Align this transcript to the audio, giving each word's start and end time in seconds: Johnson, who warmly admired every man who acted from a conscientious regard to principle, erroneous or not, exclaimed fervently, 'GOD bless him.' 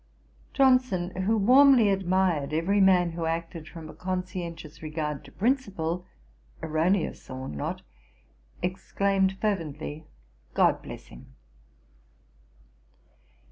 Johnson, 0.53 1.11
who 1.15 1.37
warmly 1.37 1.89
admired 1.89 2.53
every 2.53 2.81
man 2.81 3.11
who 3.11 3.27
acted 3.27 3.67
from 3.69 3.87
a 3.87 3.93
conscientious 3.93 4.81
regard 4.81 5.23
to 5.25 5.31
principle, 5.31 6.07
erroneous 6.63 7.29
or 7.29 7.47
not, 7.47 7.83
exclaimed 8.63 9.37
fervently, 9.39 10.07
'GOD 10.55 10.81
bless 10.81 11.05
him.' 11.09 11.35